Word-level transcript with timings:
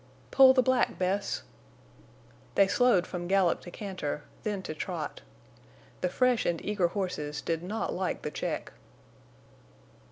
"Pull 0.31 0.55
the 0.55 0.63
black, 0.63 0.97
Bess." 0.97 1.43
They 2.55 2.67
slowed 2.67 3.05
from 3.05 3.27
gallop 3.27 3.61
to 3.61 3.69
canter, 3.69 4.23
then 4.41 4.63
to 4.63 4.73
trot. 4.73 5.21
The 6.01 6.09
fresh 6.09 6.43
and 6.43 6.59
eager 6.65 6.87
horses 6.87 7.39
did 7.39 7.61
not 7.61 7.93
like 7.93 8.23
the 8.23 8.31
check. 8.31 8.73